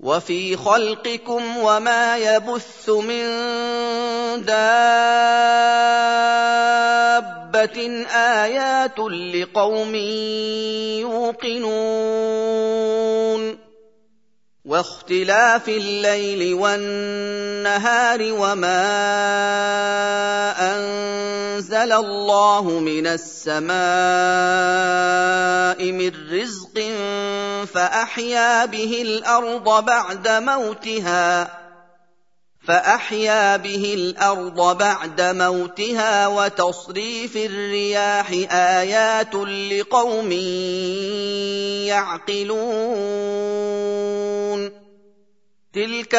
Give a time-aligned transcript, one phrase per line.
[0.00, 3.24] وفي خلقكم وما يبث من
[4.46, 4.68] دابة
[8.14, 8.98] آيات
[9.34, 9.94] لقوم
[11.02, 12.38] يوقنون.
[14.68, 18.84] واختلاف الليل والنهار وما
[20.60, 23.72] أنزل الله من السماء
[25.92, 26.92] من رزق
[27.74, 31.48] فأحيا به الأرض بعد موتها
[32.68, 39.34] فأحيا به الأرض بعد موتها وتصريف الرياح آيات
[39.72, 40.32] لقوم
[41.88, 42.88] يعقلون.
[45.74, 46.14] تلك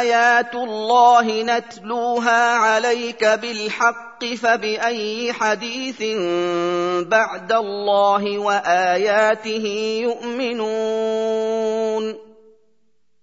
[0.00, 6.02] آيات الله نتلوها عليك بالحق فبأي حديث
[7.08, 9.66] بعد الله وآياته
[10.02, 11.53] يؤمنون.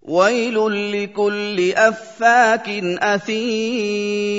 [0.01, 0.57] ويل
[0.91, 4.31] لكل أفاك أثيم.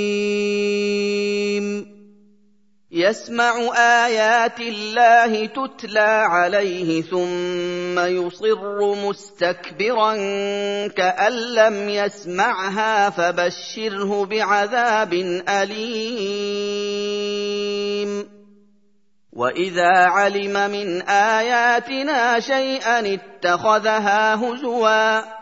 [2.91, 10.17] يسمع آيات الله تتلى عليه ثم يصر مستكبرا
[10.87, 15.13] كأن لم يسمعها فبشره بعذاب
[15.49, 16.83] أليم.
[19.33, 25.42] وإذا علم من آياتنا شيئا اتخذها هزوا.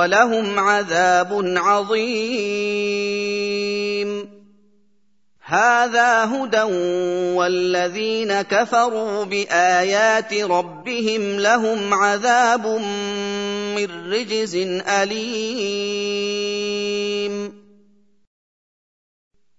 [0.00, 2.90] ولهم عذاب عظيم.
[5.44, 6.62] هذا هدى
[7.36, 12.66] والذين كفروا بآيات ربهم لهم عذاب
[13.76, 14.56] من رجز
[14.88, 16.40] أليم.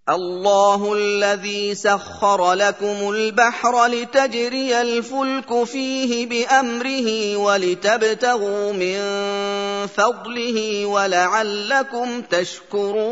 [0.10, 8.98] الله الذي سخر لكم البحر لتجري الفلك فيه بأمره ولتبتغوا من
[9.88, 13.12] فضله ولعلكم تشكرون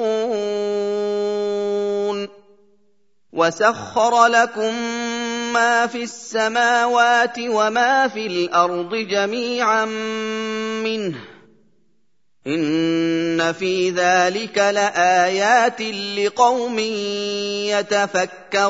[3.34, 4.74] وسخر لكم
[5.54, 11.16] ما في السماوات وما في الأرض جميعا منه
[12.48, 15.82] إن في ذلك لآيات
[16.18, 16.80] لقوم
[17.70, 18.70] يتفكرون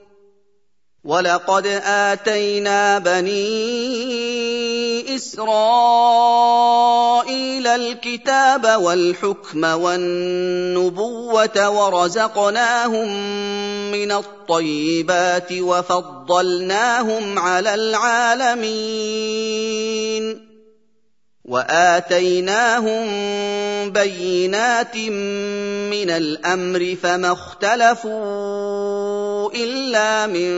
[1.03, 3.41] ولقد اتينا بني
[5.15, 5.41] اسرائيل
[7.67, 13.09] الكتاب والحكم والنبوه ورزقناهم
[13.91, 19.41] من الطيبات وفضلناهم على العالمين
[21.45, 23.05] واتيناهم
[23.89, 28.90] بينات من الامر فما اختلفوا
[29.55, 30.51] الا من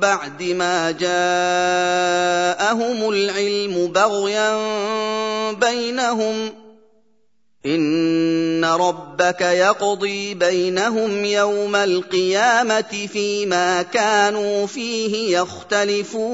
[0.00, 1.08] بعد ما جاءهم
[3.10, 4.58] العلم بغيا
[5.52, 6.52] بينهم
[7.66, 16.28] ان ربك يقضي بينهم يوم القيامه فيما كانوا فيه يختلفون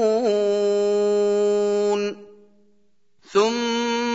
[3.33, 4.14] ثم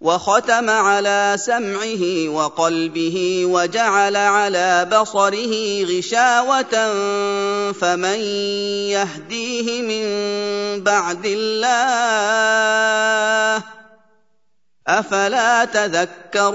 [0.00, 6.92] وختم على سمعه وقلبه وجعل على بصره غشاوة
[7.72, 8.18] فمن
[8.92, 10.04] يهديه من
[10.84, 12.54] بعد الله
[14.86, 16.54] أفلا تذكرون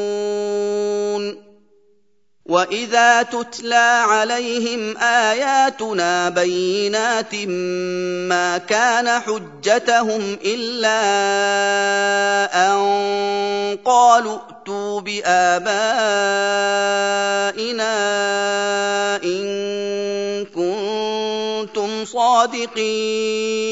[2.51, 7.35] واذا تتلى عليهم اياتنا بينات
[8.27, 11.01] ما كان حجتهم الا
[12.67, 15.61] ان قالوا ائتوا بابائنا
[19.23, 23.71] ان كنتم صادقين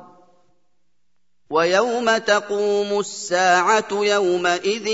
[1.51, 4.87] ويوم تقوم الساعة يومئذ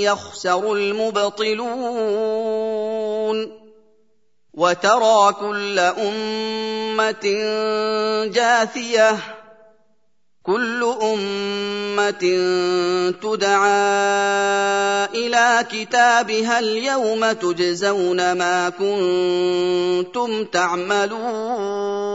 [0.00, 1.64] يخسر المبطلون
[4.54, 7.26] وترى كل أمة
[8.26, 9.18] جاثية
[10.42, 12.20] كل أمة
[13.22, 13.84] تدعى
[15.14, 22.14] إلى كتابها اليوم تجزون ما كنتم تعملون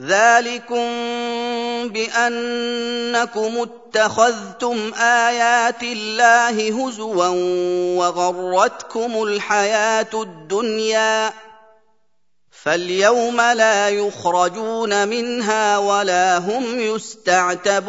[0.00, 0.88] ذلكم
[1.88, 7.26] بانكم اتخذتم ايات الله هزوا
[7.98, 11.32] وغرتكم الحياة الدنيا
[12.50, 17.88] فاليوم لا يخرجون منها ولا هم يستعتبون